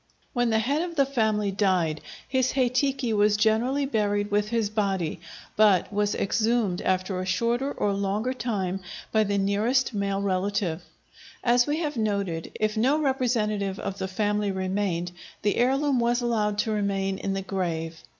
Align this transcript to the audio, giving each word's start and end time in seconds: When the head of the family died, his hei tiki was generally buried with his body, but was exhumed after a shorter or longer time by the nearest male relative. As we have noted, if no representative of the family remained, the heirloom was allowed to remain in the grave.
When 0.33 0.49
the 0.49 0.57
head 0.57 0.81
of 0.81 0.95
the 0.95 1.05
family 1.05 1.51
died, 1.51 2.01
his 2.27 2.53
hei 2.53 2.69
tiki 2.69 3.13
was 3.13 3.37
generally 3.37 3.85
buried 3.85 4.31
with 4.31 4.49
his 4.49 4.67
body, 4.67 5.19
but 5.55 5.93
was 5.93 6.15
exhumed 6.15 6.81
after 6.81 7.21
a 7.21 7.25
shorter 7.27 7.71
or 7.71 7.93
longer 7.93 8.33
time 8.33 8.79
by 9.11 9.25
the 9.25 9.37
nearest 9.37 9.93
male 9.93 10.19
relative. 10.19 10.81
As 11.43 11.67
we 11.67 11.77
have 11.81 11.97
noted, 11.97 12.51
if 12.59 12.75
no 12.75 12.99
representative 12.99 13.77
of 13.77 13.99
the 13.99 14.07
family 14.07 14.51
remained, 14.51 15.11
the 15.43 15.57
heirloom 15.57 15.99
was 15.99 16.19
allowed 16.19 16.57
to 16.61 16.71
remain 16.71 17.19
in 17.19 17.33
the 17.35 17.43
grave. 17.43 18.01